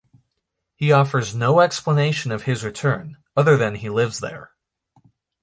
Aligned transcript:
He 0.75 0.91
offers 0.91 1.35
no 1.35 1.59
explanation 1.59 2.31
of 2.31 2.45
his 2.45 2.63
return, 2.63 3.17
other 3.37 3.55
than 3.55 3.75
he 3.75 3.87
lives 3.91 4.19
there. 4.19 4.49